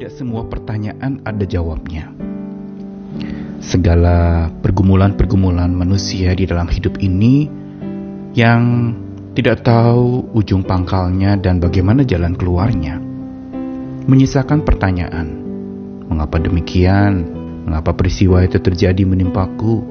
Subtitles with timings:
[0.00, 2.08] Tidak semua pertanyaan ada jawabnya.
[3.60, 7.44] Segala pergumulan-pergumulan manusia di dalam hidup ini
[8.32, 8.96] yang
[9.36, 12.96] tidak tahu ujung pangkalnya dan bagaimana jalan keluarnya,
[14.08, 15.36] menyisakan pertanyaan:
[16.08, 17.36] mengapa demikian?
[17.68, 19.84] Mengapa peristiwa itu terjadi menimpaku?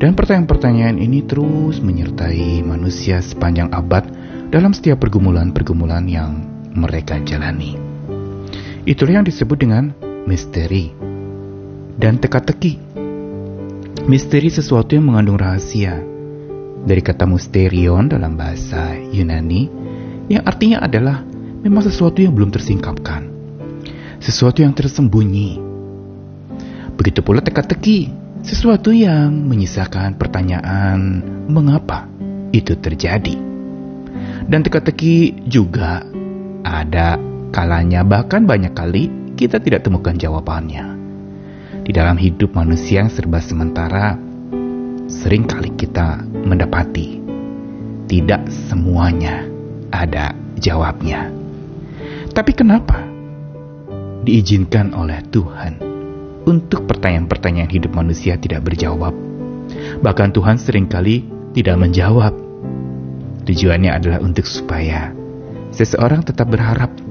[0.00, 4.08] Dan pertanyaan-pertanyaan ini terus menyertai manusia sepanjang abad
[4.48, 6.40] dalam setiap pergumulan-pergumulan yang
[6.72, 7.85] mereka jalani.
[8.86, 9.90] Itulah yang disebut dengan
[10.30, 10.94] misteri
[11.98, 12.78] dan teka-teki.
[14.06, 15.98] Misteri sesuatu yang mengandung rahasia.
[16.86, 19.66] Dari kata mysterion dalam bahasa Yunani
[20.30, 21.26] yang artinya adalah
[21.66, 23.26] memang sesuatu yang belum tersingkapkan.
[24.22, 25.58] Sesuatu yang tersembunyi.
[26.94, 28.14] Begitu pula teka-teki,
[28.46, 32.06] sesuatu yang menyisakan pertanyaan mengapa
[32.54, 33.34] itu terjadi.
[34.46, 36.06] Dan teka-teki juga
[36.62, 37.18] ada
[37.56, 40.92] kalanya bahkan banyak kali kita tidak temukan jawabannya.
[41.88, 44.20] Di dalam hidup manusia yang serba sementara,
[45.08, 47.24] sering kali kita mendapati
[48.12, 49.48] tidak semuanya
[49.88, 51.32] ada jawabnya.
[52.36, 53.00] Tapi kenapa
[54.28, 55.80] diizinkan oleh Tuhan
[56.44, 59.16] untuk pertanyaan-pertanyaan hidup manusia tidak berjawab?
[60.04, 61.24] Bahkan Tuhan sering kali
[61.56, 62.36] tidak menjawab.
[63.48, 65.16] Tujuannya adalah untuk supaya
[65.72, 67.05] seseorang tetap berharap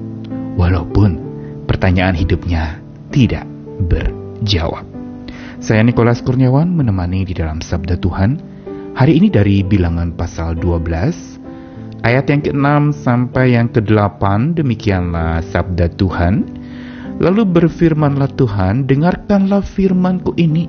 [0.55, 1.19] walaupun
[1.67, 2.79] pertanyaan hidupnya
[3.11, 3.47] tidak
[3.85, 4.83] berjawab jawab.
[5.63, 8.37] Saya Nikolas Kurniawan menemani di dalam Sabda Tuhan.
[8.95, 16.47] Hari ini dari bilangan pasal 12, ayat yang ke-6 sampai yang ke-8, demikianlah Sabda Tuhan.
[17.19, 20.67] Lalu berfirmanlah Tuhan, dengarkanlah firmanku ini.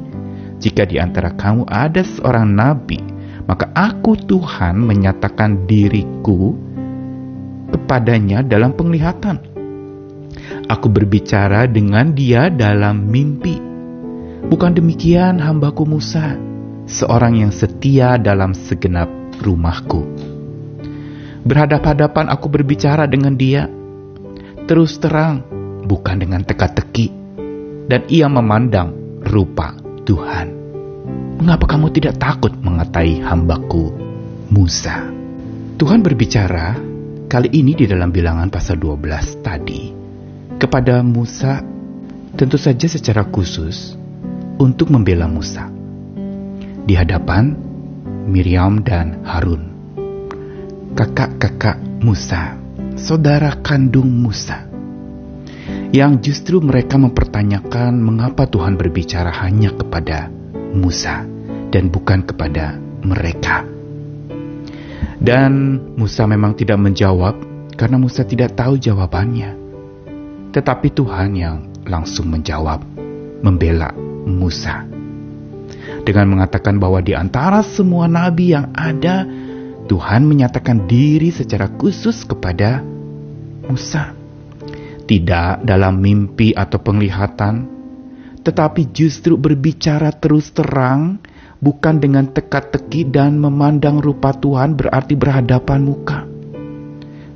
[0.59, 2.99] Jika di antara kamu ada seorang nabi,
[3.47, 6.55] maka aku Tuhan menyatakan diriku
[7.71, 9.56] kepadanya dalam penglihatan
[10.67, 13.55] Aku berbicara dengan dia dalam mimpi.
[14.51, 16.35] Bukan demikian hambaku Musa,
[16.91, 19.07] seorang yang setia dalam segenap
[19.47, 20.03] rumahku.
[21.47, 23.71] Berhadap-hadapan aku berbicara dengan dia,
[24.67, 25.47] terus terang,
[25.87, 27.15] bukan dengan teka-teki,
[27.87, 29.71] dan ia memandang rupa
[30.03, 30.51] Tuhan.
[31.39, 33.95] Mengapa kamu tidak takut mengatai hambaku
[34.51, 35.15] Musa?
[35.79, 36.75] Tuhan berbicara
[37.31, 40.06] kali ini di dalam bilangan pasal 12 tadi
[40.57, 41.61] kepada Musa
[42.37, 43.97] tentu saja secara khusus
[44.57, 45.69] untuk membela Musa
[46.87, 47.57] di hadapan
[48.27, 49.71] Miriam dan Harun,
[50.95, 52.59] kakak-kakak Musa,
[52.99, 54.67] saudara kandung Musa,
[55.91, 60.31] yang justru mereka mempertanyakan mengapa Tuhan berbicara hanya kepada
[60.75, 61.23] Musa
[61.71, 63.67] dan bukan kepada mereka.
[65.17, 67.35] Dan Musa memang tidak menjawab
[67.75, 69.66] karena Musa tidak tahu jawabannya.
[70.57, 72.81] Tetapi Tuhan yang langsung menjawab,
[73.45, 73.93] membela
[74.25, 74.89] Musa.
[76.01, 79.29] Dengan mengatakan bahwa di antara semua nabi yang ada,
[79.85, 82.81] Tuhan menyatakan diri secara khusus kepada
[83.69, 84.17] Musa.
[85.07, 87.55] Tidak dalam mimpi atau penglihatan,
[88.43, 91.23] tetapi justru berbicara terus terang,
[91.63, 96.26] bukan dengan teka-teki dan memandang rupa Tuhan berarti berhadapan muka.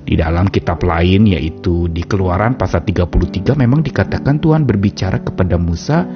[0.00, 6.08] Di dalam kitab lain yaitu di Keluaran pasal 33 memang dikatakan Tuhan berbicara kepada Musa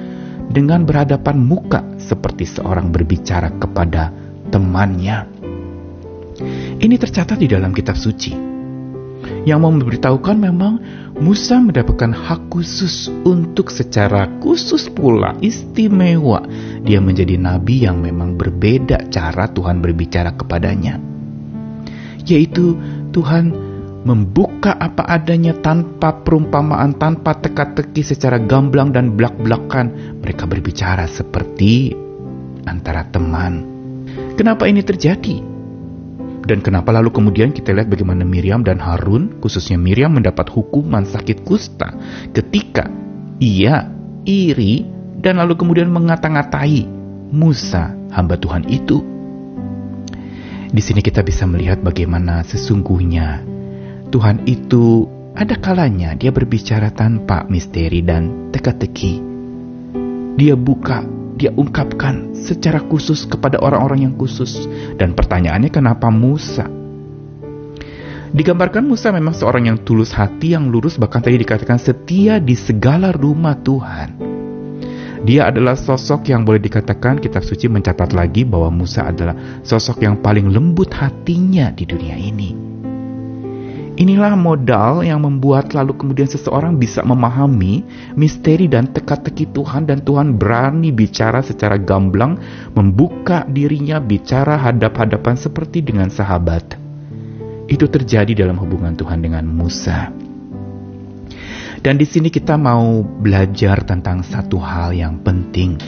[0.49, 4.11] dengan berhadapan muka seperti seorang berbicara kepada
[4.49, 5.25] temannya.
[6.75, 8.35] Ini tercatat di dalam kitab suci.
[9.45, 10.73] Yang memberitahukan memang
[11.15, 16.43] Musa mendapatkan hak khusus untuk secara khusus pula istimewa
[16.83, 20.99] dia menjadi nabi yang memang berbeda cara Tuhan berbicara kepadanya.
[22.27, 22.75] Yaitu
[23.15, 23.64] Tuhan
[24.05, 30.17] membuka apa adanya tanpa perumpamaan, tanpa teka-teki secara gamblang dan belak-belakan.
[30.21, 31.91] Mereka berbicara seperti
[32.69, 33.65] antara teman.
[34.37, 35.41] Kenapa ini terjadi?
[36.45, 41.41] Dan kenapa lalu kemudian kita lihat bagaimana Miriam dan Harun, khususnya Miriam mendapat hukuman sakit
[41.41, 41.89] kusta
[42.29, 42.85] ketika
[43.41, 43.89] ia
[44.29, 44.85] iri
[45.17, 46.85] dan lalu kemudian mengata-ngatai
[47.33, 49.01] Musa, hamba Tuhan itu.
[50.69, 53.54] Di sini kita bisa melihat bagaimana sesungguhnya
[54.09, 59.19] Tuhan itu ada kalanya dia berbicara tanpa misteri dan teka-teki.
[60.39, 61.03] Dia buka,
[61.35, 64.67] dia ungkapkan secara khusus kepada orang-orang yang khusus.
[64.95, 66.67] Dan pertanyaannya kenapa Musa?
[68.35, 73.15] Digambarkan Musa memang seorang yang tulus hati, yang lurus, bahkan tadi dikatakan setia di segala
[73.15, 74.35] rumah Tuhan.
[75.23, 80.21] Dia adalah sosok yang boleh dikatakan kitab suci mencatat lagi bahwa Musa adalah sosok yang
[80.21, 82.74] paling lembut hatinya di dunia ini
[83.95, 87.79] Inilah modal yang membuat lalu kemudian seseorang bisa memahami
[88.19, 92.35] misteri dan teka-teki Tuhan dan Tuhan berani bicara secara gamblang,
[92.75, 96.75] membuka dirinya bicara hadap-hadapan seperti dengan sahabat.
[97.71, 100.11] Itu terjadi dalam hubungan Tuhan dengan Musa.
[101.79, 105.79] Dan di sini kita mau belajar tentang satu hal yang penting.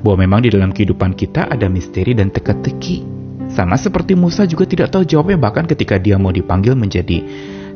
[0.00, 3.16] Bahwa memang di dalam kehidupan kita ada misteri dan teka-teki
[3.56, 7.24] sama seperti Musa juga tidak tahu jawabnya bahkan ketika dia mau dipanggil menjadi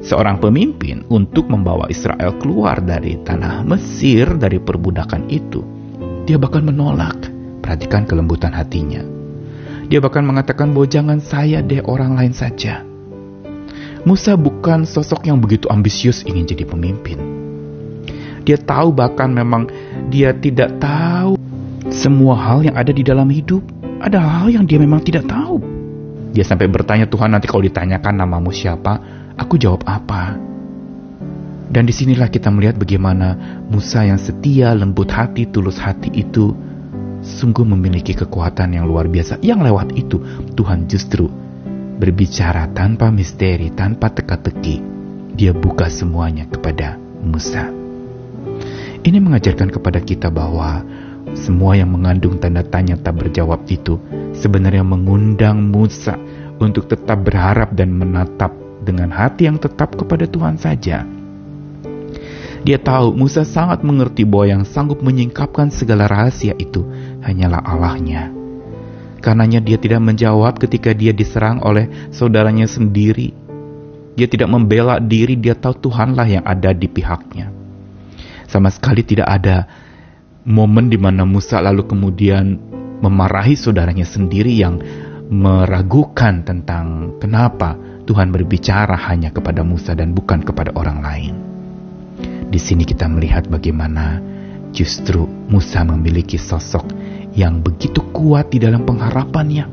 [0.05, 5.65] seorang pemimpin untuk membawa Israel keluar dari tanah Mesir dari perbudakan itu.
[6.29, 7.33] Dia bahkan menolak.
[7.61, 9.05] Perhatikan kelembutan hatinya.
[9.87, 12.83] Dia bahkan mengatakan bahwa jangan saya deh orang lain saja.
[14.03, 17.21] Musa bukan sosok yang begitu ambisius ingin jadi pemimpin.
[18.49, 19.69] Dia tahu bahkan memang
[20.09, 21.37] dia tidak tahu
[21.93, 23.61] semua hal yang ada di dalam hidup.
[24.01, 25.70] Ada hal yang dia memang tidak tahu.
[26.31, 28.99] Dia sampai bertanya, Tuhan nanti kalau ditanyakan namamu siapa,
[29.35, 30.39] aku jawab apa?
[31.71, 36.51] Dan di sinilah kita melihat bagaimana Musa yang setia, lembut hati, tulus hati itu
[37.23, 39.39] sungguh memiliki kekuatan yang luar biasa.
[39.39, 40.19] Yang lewat itu
[40.59, 41.31] Tuhan justru
[42.01, 44.83] berbicara tanpa misteri, tanpa teka-teki.
[45.39, 47.71] Dia buka semuanya kepada Musa.
[49.01, 50.83] Ini mengajarkan kepada kita bahwa
[51.39, 53.95] semua yang mengandung tanda tanya tak berjawab itu
[54.41, 56.17] sebenarnya mengundang Musa
[56.57, 61.05] untuk tetap berharap dan menatap dengan hati yang tetap kepada Tuhan saja.
[62.61, 66.85] Dia tahu Musa sangat mengerti bahwa yang sanggup menyingkapkan segala rahasia itu
[67.25, 68.33] hanyalah Allahnya.
[69.21, 73.33] Karenanya dia tidak menjawab ketika dia diserang oleh saudaranya sendiri.
[74.17, 77.53] Dia tidak membela diri, dia tahu Tuhanlah yang ada di pihaknya.
[78.49, 79.65] Sama sekali tidak ada
[80.45, 82.70] momen di mana Musa lalu kemudian
[83.01, 84.79] memarahi saudaranya sendiri yang
[85.31, 91.35] meragukan tentang kenapa Tuhan berbicara hanya kepada Musa dan bukan kepada orang lain.
[92.51, 94.19] Di sini kita melihat bagaimana
[94.75, 96.91] justru Musa memiliki sosok
[97.39, 99.71] yang begitu kuat di dalam pengharapannya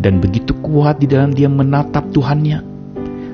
[0.00, 2.72] dan begitu kuat di dalam dia menatap Tuhannya.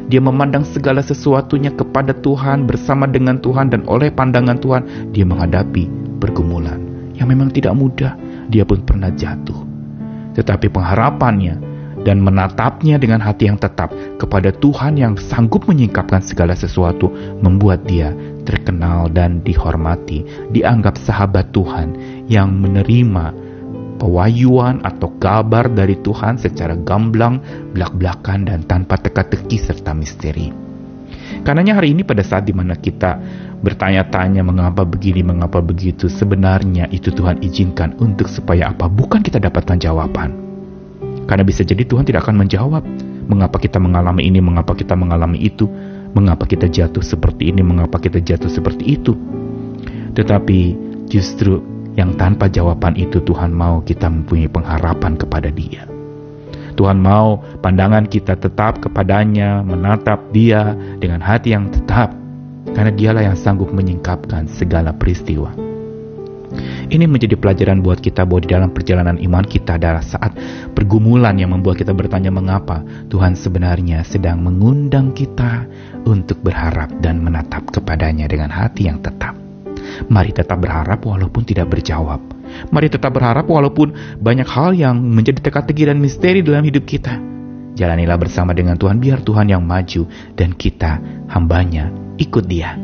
[0.09, 6.17] Dia memandang segala sesuatunya kepada Tuhan bersama dengan Tuhan dan oleh pandangan Tuhan dia menghadapi
[6.19, 6.81] pergumulan
[7.15, 8.17] yang memang tidak mudah,
[8.49, 9.65] dia pun pernah jatuh.
[10.35, 11.69] Tetapi pengharapannya
[12.03, 17.11] dan menatapnya dengan hati yang tetap kepada Tuhan yang sanggup menyingkapkan segala sesuatu
[17.43, 18.15] membuat dia
[18.47, 20.25] terkenal dan dihormati,
[20.55, 21.95] dianggap sahabat Tuhan
[22.31, 23.35] yang menerima
[23.99, 27.43] pewayuan atau kabar dari Tuhan secara gamblang,
[27.75, 30.68] belak-belakan dan tanpa teka-teki serta misteri.
[31.43, 33.19] Karenanya hari ini pada saat di mana kita
[33.59, 38.87] bertanya-tanya mengapa begini, mengapa begitu, sebenarnya itu Tuhan izinkan untuk supaya apa?
[38.87, 40.31] Bukan kita dapatkan jawaban.
[41.29, 42.83] Karena bisa jadi Tuhan tidak akan menjawab
[43.29, 45.69] mengapa kita mengalami ini, mengapa kita mengalami itu,
[46.17, 49.13] mengapa kita jatuh seperti ini, mengapa kita jatuh seperti itu.
[50.17, 50.61] Tetapi
[51.11, 51.61] justru
[51.99, 55.98] yang tanpa jawaban itu Tuhan mau kita mempunyai pengharapan kepada Dia.
[56.79, 62.15] Tuhan mau pandangan kita tetap kepadanya, menatap dia dengan hati yang tetap,
[62.71, 65.51] karena dialah yang sanggup menyingkapkan segala peristiwa.
[66.89, 70.33] Ini menjadi pelajaran buat kita bahwa di dalam perjalanan iman kita adalah saat
[70.73, 72.81] pergumulan yang membuat kita bertanya mengapa
[73.13, 75.69] Tuhan sebenarnya sedang mengundang kita
[76.09, 79.37] untuk berharap dan menatap kepadanya dengan hati yang tetap.
[80.09, 82.38] Mari tetap berharap walaupun tidak berjawab
[82.69, 87.19] Mari tetap berharap walaupun banyak hal yang menjadi teka-teki dan misteri dalam hidup kita.
[87.79, 90.99] Jalanilah bersama dengan Tuhan biar Tuhan yang maju dan kita
[91.31, 92.75] hambanya ikut dia.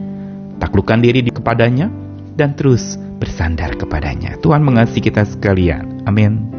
[0.62, 1.90] Taklukkan diri di kepadanya
[2.38, 4.38] dan terus bersandar kepadanya.
[4.38, 6.06] Tuhan mengasihi kita sekalian.
[6.06, 6.53] Amin.